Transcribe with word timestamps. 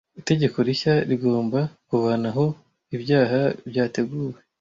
Itegeko 0.21 0.57
rishya 0.67 0.93
rigomba 1.09 1.59
kuvanaho 1.89 2.45
ibyaha 2.95 3.39
byateguwe. 3.69 4.37